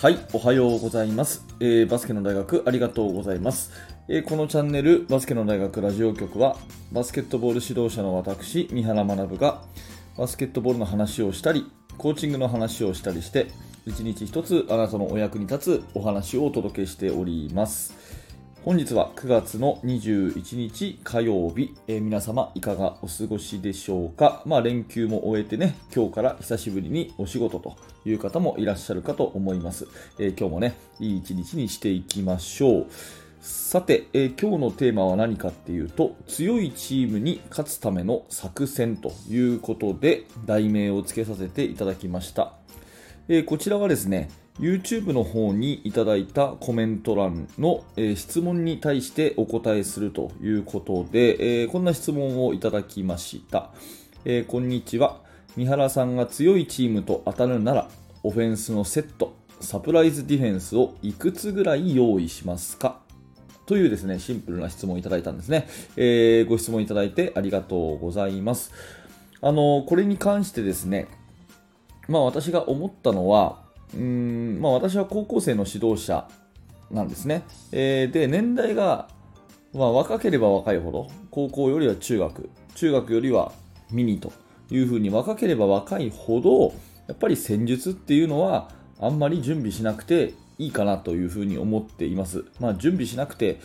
[0.00, 1.44] はい、おはようございます。
[1.60, 3.70] えーバスケの大学ありがとうございます。
[4.08, 6.56] えーこのチャンネル、バスケの大学ラジオ局は、
[6.90, 9.62] バスケットボール指導者の私、三原学が、
[10.16, 13.48] バスケットボールの話をしたり、コーチングの話をしたりして、
[13.84, 17.92] 一日一つあなたのお役に立つお話をお届けしております。
[18.62, 32.86] 本日は9月の21日火曜日、えー皆様いかがお過ごしでしょうか、まあ、連休も終えてね今日から久しぶりにお仕事という方もいらっしゃるかと思います、えー今日もねいい一日にしていきましょう。
[33.40, 42.59] さて、えー今日のテーマは何かっていうと強いチームに勝つための作戦ということで題名を付けさせていただきました。
[43.32, 53.70] えこちらはですね、YouTube の方にいただいたコメント欄の、え質問に対してお答えするということで、えこんな質問をいただきました。
[54.24, 55.20] えこんにちは。
[55.56, 57.88] 三原さんが強いチームと当たるなら、
[58.24, 62.98] オフェンスのセット、サプライズディフェンスをいくつぐらい用意しますか？
[63.64, 65.68] というですね、シンプルな質問をいただいたんですね。
[65.96, 68.72] えーご質問いただいてありがとうございます。
[69.40, 71.06] あの、これに関してですね、
[72.10, 73.60] まあ私が思ったのは、
[73.94, 76.26] うん、まあ私は高校生の指導者
[76.90, 77.44] なんですね。
[77.70, 79.08] えーで、年代が、
[79.72, 83.52] まあ若ければ若いほど、高校よりは中学、中学よりは
[83.92, 84.32] ミニと
[84.70, 86.74] いうふうに若ければ若いほど、
[87.06, 92.44] やっぱり戦術っていうのはあんまり準備しなくていいかなというふうに思っています。
[92.58, 93.60] まあ準備しなくて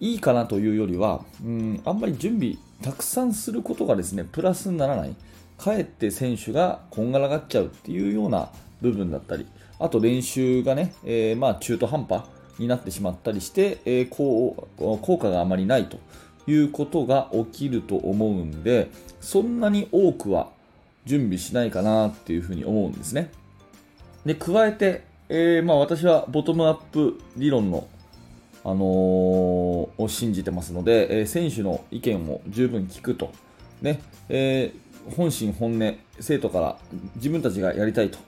[0.00, 5.14] いいかなというよりは、うん、あんまり準備たくさんすることがですね、プラスにならない。
[5.58, 9.46] かえって選手がこんがらがっちゃうっていうような部分だったり、
[9.78, 12.24] あと練習がね、えーまあ中途半端
[12.58, 15.98] になってしまったりして、えー効果があまりないと
[16.46, 20.48] いうことが起きると思うんで、そんなに多くは
[21.06, 23.30] 準備しないかなっていうふうに思うんですね。
[24.24, 27.86] で、加えて、えーまあ、私はボトムアップ理論の
[28.66, 33.32] あのーを信じてますので、えー選手の意見を十分聞くと、
[33.82, 34.83] ねえー
[35.16, 36.76] 本心本音、生徒から
[37.16, 38.18] 自分たちがやりたいと、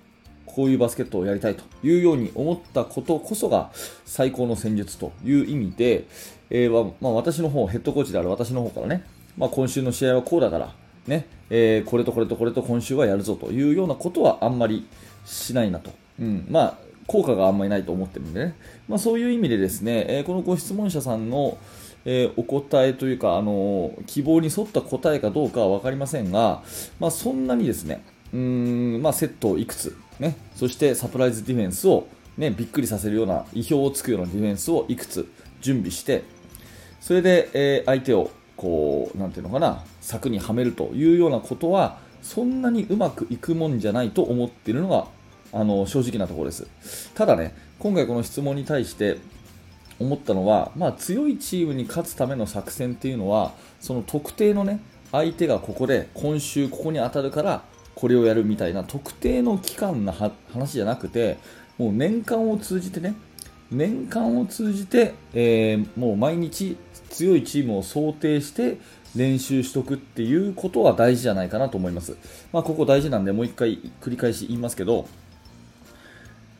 [0.44, 3.70] こういうバスケットをやりたいというように思ったことこそが
[4.04, 6.06] 最高の戦術という意味で、
[6.50, 9.04] えーまあ、私の方、ヘッドコーチである私の方からね、
[9.36, 10.74] まあ、今週の試合はこうだから、
[11.06, 14.86] ねえーこれとこれとこれと今週はやるぞというようなことはあんまり
[15.24, 15.92] しないなと。
[16.20, 18.56] うんまあ効果があんまりないと思ってるんでね、
[18.88, 21.56] まあ、そういう意味でですね、えーこのご質問者さんの、
[22.08, 26.62] えーお答えというか、あのー希望に沿った答えかどうかは分かりませんが、
[26.98, 28.02] まあ、そんなにですね、
[28.32, 32.06] うんまあ、セットをいくつ、ね、そしてサプライズディフェンスを、
[32.38, 35.28] ね、びっくりさせるような意表をつくようなディフェンスをいくつ
[35.60, 36.22] 準備して、
[37.00, 45.06] それで、えー相手をこう、なんていうのかな、柵にはめるというようなことは、そんなにうまくいくもんじゃないと思っているのが、
[45.52, 47.12] あの、正直なところです。
[47.14, 49.18] ただね、今回この質問に対して
[49.98, 54.80] 思ったのは、まあ強いチームに勝つための作戦っていうのは、その特定のね、
[55.12, 57.62] 相手がここで、今週ここに当たるから、
[57.94, 61.38] これをやるみたいな特定の期間の話じゃなくて、
[61.78, 63.14] もう年間を通じてね、
[63.70, 66.76] 年間を通じて、えーもう毎日
[67.10, 68.78] 強いチームを想定して
[69.14, 72.16] 練習しとくっていうことは大事じゃないかなと思います。
[72.52, 75.08] まあ、ここ大事なんでもう一回繰り返し言いますけど、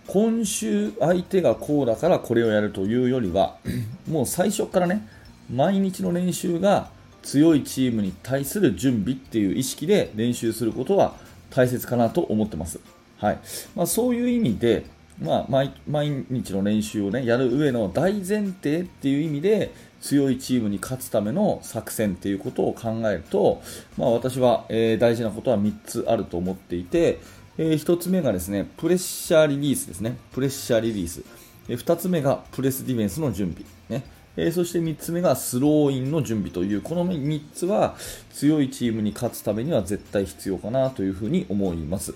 [0.06, 3.56] 今週相手がこうだからこれをやるというよりは、
[4.09, 5.06] もう最初からね、
[5.53, 6.91] 毎日の練習が
[7.22, 11.16] 強いチームに対する準備っていう意識で練習することは
[11.50, 12.78] 大切かなと思ってます。
[13.19, 13.39] はい。
[13.75, 14.87] まあ、そういう意味で、
[15.21, 19.72] まあ、毎日の練習をね、やる上の大前提っていう意味で、
[20.03, 23.62] 強いチームに勝つための作戦っていうことを考えると、
[23.97, 27.19] まあ、私は、えー大事なことは3つあると思っていて、
[27.59, 30.19] え1つ目がですね、プレッシャーリリースですね。
[30.33, 31.22] プレッシャーリリース。
[31.69, 33.67] え2つ目がプレスディフェンスの準備。
[33.89, 34.05] ね。
[34.37, 37.97] えーそして3つ目がスローインの準備という、この3つは
[38.31, 42.15] 強いチームに勝つためには絶対必要かなというふうに思います。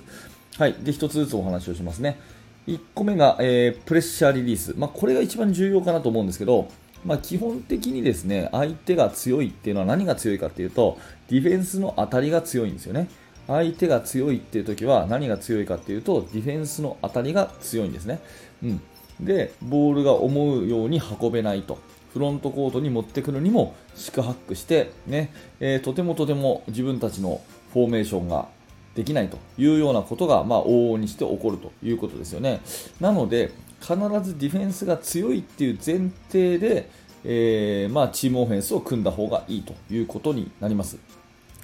[0.58, 0.74] はい。
[0.74, 2.18] で、1つずつお話をしますね。
[2.66, 4.74] 1個目が、えープレッシャーリリース。
[4.76, 6.68] まあ、これが一番重要かなと思うんですけど、
[7.06, 10.98] まあ、基本的にですね、相手が強いっていうのは何が強いかっていうと、
[11.30, 13.08] ディフェンスの当たりが強いんですよね。
[13.50, 18.20] 相手が強いっていう時は何が強いかっていうと、ディフェンスの当たりが強いんですね。
[18.62, 18.80] うん。
[19.20, 21.78] で、ボールが思うように運べないと。
[22.12, 27.40] フロントコートに持ってくるにも四苦八苦して、ね、えーとてもとても自分たちの
[27.72, 28.48] フォーメーションが
[28.94, 32.60] できないというようなことが、まあ、往々にして起こるということですよね。
[33.00, 36.88] なので、必ずディフェンスが強いっていう前提で、
[37.24, 40.98] えーまあ、チームオフェンスを組んだ方がいいということになります。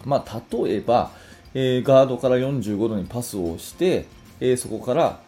[0.04, 1.10] まあ、例えば、
[1.58, 4.04] えーガードから45度にパスをして、
[4.40, 5.20] えーそこから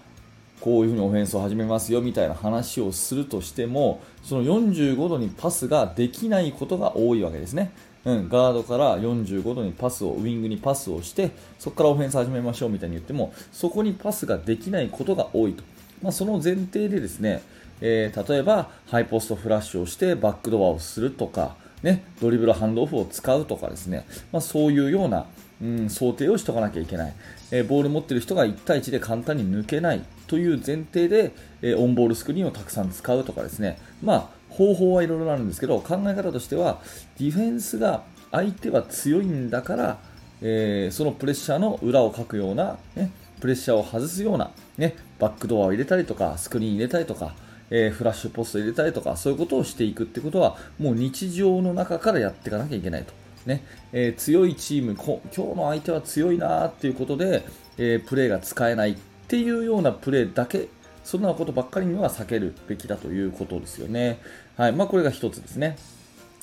[0.60, 7.72] こういうふうにオフェンスを始めますよみたいな話をするとしてもその45度にパスができないことが多いわけですね。
[8.04, 15.64] うん、ガードから45度にパスをウイングにパスをしてそこからオフェンス始めましょうみたいに言ってもそこにパスができないことが多いと、
[16.02, 17.42] まあ、その前提でですね、
[17.80, 25.26] えー、例えばハイポストフラッシュをしてバックドアをするとか、ね、ドリブルハンドオフを使うとかですね、まあ、そういうような、
[25.62, 27.14] うん、想定をしておかなきゃいけない、
[27.50, 31.32] えー、ボール持ってる人が1対1で簡単に抜けないという前提で、
[31.62, 36.80] えー、オンボールスクリーンをたくさん使うとかですね、まあ、方法はいろいろあるんですけど考え方としては
[37.18, 39.98] ディフェンスが相手は強いんだから、
[40.42, 43.10] えー、そのプレッシャーの裏をかくような、ね、
[43.40, 47.34] プレッシャーを外すような、ね、バックドアを入れたりとかスクリーン入れたりとか、
[47.70, 53.12] えー、フラッシュポスト入れたりとかそういうことをしていくってことはもう日常の中からやっていかなきゃいけないと。
[53.46, 57.46] ねえー、強いチーム今日の相手は強いなということで、
[57.78, 58.96] えー、プレーが使えないっ
[59.28, 60.68] ていうようなプレーだけ
[61.02, 64.20] そんなことばっかりには避けるべきだということですよね。
[64.56, 65.78] はいまあ、これが1つですね。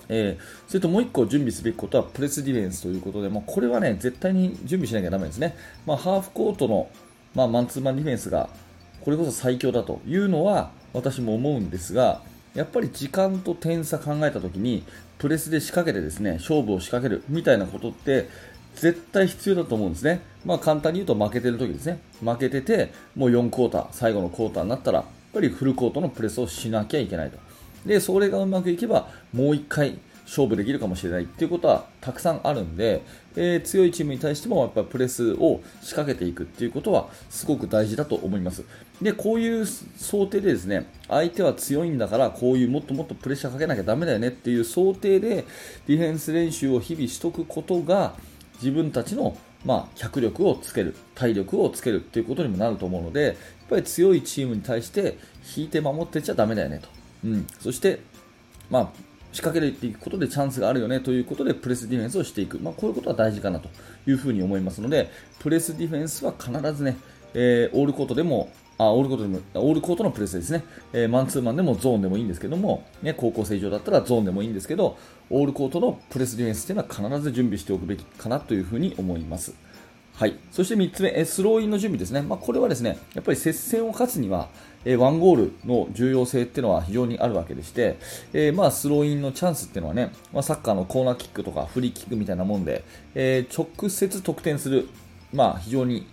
[0.10, 5.56] えー、それともう1個準備すべきことはプレスディフェンスということで、まあ、これはね絶対に準備しなきゃだめですね、
[5.86, 6.90] まあ、ハーフコートの、
[7.34, 8.50] まあ、マンツーマンディフェンスが
[9.06, 12.22] これこそ最強だというのは私も思うんですが
[12.56, 14.84] やっぱり時間と点差考えたときに
[15.20, 18.28] プレスで仕掛けてですね勝負を仕掛けるみたいなことって
[18.76, 22.00] 絶対必要だと思うんですね、まあ、簡単に言うと負けてる時ですね。
[22.22, 27.38] 負けててもう4クォーター最後のクォーターになったらやっぱりフルコートのプレスをしなきゃいけないと。
[27.86, 33.04] でそれがうまくいけばもう1回勝負できるかもしれないっていうことはたくさんあるんで、
[33.36, 38.64] えー、強いチームに対してもやっぱりプレスを仕掛けていくっていうことはすごく大事だと思います。
[39.02, 45.46] で、こういう想定でですね、相手は強いんだからこういうもっともっとプレッシャーかけなきゃだめだよねっていう想定で
[45.88, 48.14] ディフェンス練習を日々しとくことが
[48.56, 53.36] 自分たちのまあ、脚力をつける、体力をつけるということにもなると思うので、やっ
[53.68, 55.18] ぱり強いチームに対して
[55.58, 56.88] 引いて守ってちゃだめだよねと。
[57.26, 58.00] うん、そして、
[58.70, 58.90] まあ、
[59.36, 63.68] 仕掛けていくことでチャンスがあるよねということでプレスディフェンスをしていく、まあ、こういうことは大事かなと
[64.08, 66.96] いうふに思いますのでプレスディフェンスは必ずね、
[67.34, 74.98] えー、オールコートでもあオールコートでもオールコートのプレスですね、えー、マンツーマンでもゾーンでもいいんですけども、ね、高校生以上だったらゾーンでもいいんですけど
[75.30, 79.54] オールコートのプレスディフェンスというのは必ず準備しておくべきかなというふうに思います。
[80.18, 84.48] はい、そして3つ目、スローインの準備ですね、まあ、これはですねやっぱり接戦を勝つには、
[84.86, 87.98] えワンゴールの重要性っていうのは非常にあるわけでして、
[88.32, 94.88] えー、まあスローインのチャンスっていうのはね、まあ、サッカーのコーナーキックとかフリーキックみたいなもんで、えー、直接得点する、
[95.34, 96.08] まあ、非常に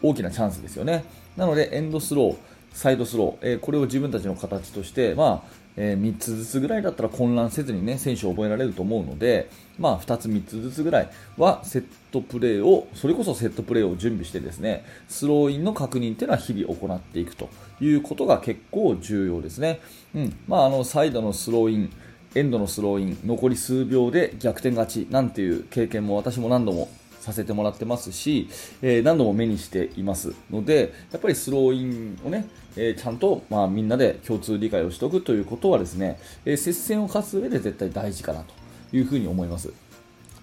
[0.00, 1.04] 大きなチャンスですよね。
[1.36, 2.36] なのでエンドスロー、
[2.72, 17.48] サイドスロー、えー、これを自分たちの形として、まあえー、3つずつぐらいだったら混乱せずにね選手も覚えられると思うので、まあ、2つ、3つずつぐらいはセットプレーをそれこそセットプレーを準備してですねスローインの確認というのは日々行っていくと
[17.80, 19.80] いうことが結構重要ですね。
[20.14, 21.92] うんまあ、あのサイドのスローイン
[22.34, 26.88] エンドのスローイン残り数秒で逆転勝ちなんていう経験も私も何度も
[27.22, 28.48] させてもらってますし、
[28.82, 30.34] えー、何度も目にしています。
[30.50, 38.52] のでやっぱりスローインをね、えー、ちゃんと、まあ、みんなで共通理解をしておくということはですね、えー、接戦を勝つ上で絶対大事かなと
[38.92, 39.72] いうふうに思います。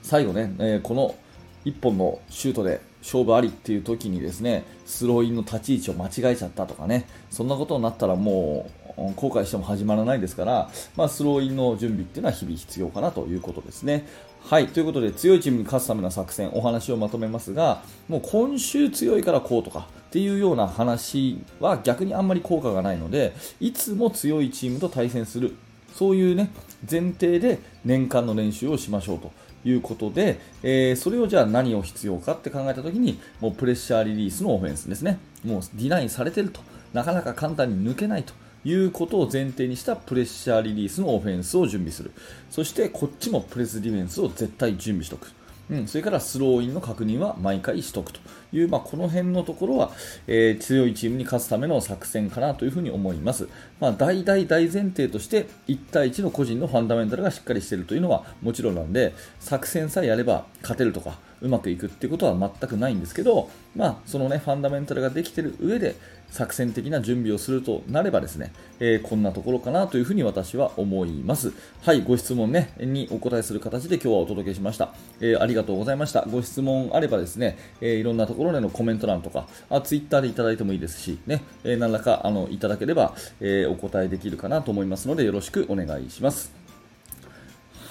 [0.02, 1.16] 最後ね、えこの
[1.66, 14.06] 1本のシュートで勝負ありっていう時にですねスローインの立ち位置を間違えちゃったとかねそんなことになったらもう後悔しても始まらないですから、まあ、スローインの準備っていうのは日々必要かなということですね。
[14.42, 25.56] はい、ということで強いチームに勝つための作戦お話をまとめますがもう今週強いからこうとかっていうような話は逆にあんまり効果がないのでいつも強いチームと対戦する
[25.94, 26.52] そういうね
[26.90, 29.32] 前提で年間の練習をしましょうと
[29.66, 35.20] いうことで、えー、それをじゃあ何を必要かって考えたときにもうプレッシャーリリースのオフェンスですね。
[35.44, 36.62] もうディナインされてると。
[36.94, 38.34] なかなか簡単に抜けないと。
[38.66, 42.12] いうことを前提にしたプレッシャーリリースのオフェンスを準備する。
[42.50, 45.32] そしてこっちもプレスディフェンスを絶対準備しておく。
[45.70, 48.20] うん、それからスローインの確認は毎回しとくと
[48.52, 49.92] いう、まあ、この辺のところは、
[50.28, 53.48] えー、強いチームに勝つための作戦かなというふうに思います。
[53.80, 65.96] まあ、大大大前提として1対1の個人のファンダメンタルがしっかりしているというのはもちろんなんで作戦さえやれば勝てるとかうまくいくっていうことは全くないんですけど、まあ、そのねファンダメンタルができている上で
[66.32, 71.54] 作戦的な準備をするとなればですね、えー、こんなところかなというふうに私は思います。
[71.82, 74.94] はい、ご質問ね、にお答えする形で今日はお届けしました。
[75.20, 76.22] えー、ありがとうございました。
[76.22, 86.69] ご質問あればですね、えー、いろんなところでのコメント欄とか、あツイッターでいただいてもいいですし、ね、え何らかあのいただければ、えお答えできるかなと思いますので、よろしくお願いします。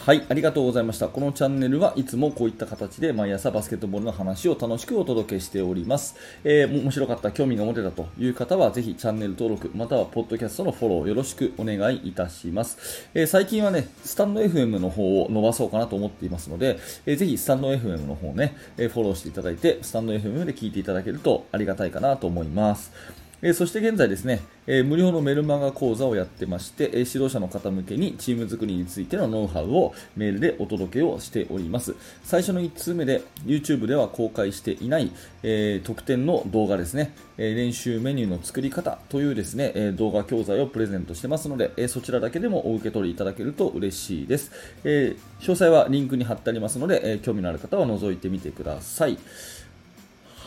[0.09, 1.09] はい、ありがとうございました。
[1.09, 6.17] このチャンネルはいつもこういった形で毎朝バスケットボールの話を楽しくお届けしております。
[6.45, 13.11] えー、面白かった、興味が持てたという方はぜひチャンネル登録、またはポッドキャストのフォローよろしくお願いいたします。
[13.12, 22.93] えー、最近はね、スタンド FM の方を伸ばそうかなと思っていますので、えー、ぜひスタンド FM の方ね、えフォローしていただいて、スタンド FM で聞いていただけるとありがたいかなと思います。
[23.40, 31.95] えそして現在ですね、え無料のメルマガ講座をやってまして、え指導者の方向けにチーム作りについてのノウハウをメールでお届けをしております。
[32.25, 35.12] 最初の1通目で YouTube では公開していない、
[35.45, 44.50] え特典の動画ですね、え練習メニューの作り方というですね、え動画教材をプレゼントしてますので、えそちらだけでもお受け取りいただけると嬉しいです。
[44.83, 49.16] え詳細はリンクに貼ってありますので、え興味のある方は覗いてみてください。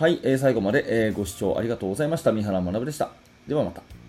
[0.01, 2.31] はい、えー、最後まで、えー、ご視聴ありがとうございました。
[2.31, 3.11] 三原学でした。
[3.47, 4.00] ではまた。